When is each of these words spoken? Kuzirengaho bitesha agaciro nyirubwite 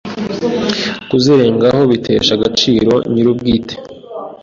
Kuzirengaho 1.09 1.81
bitesha 1.91 2.31
agaciro 2.37 2.93
nyirubwite 3.11 3.75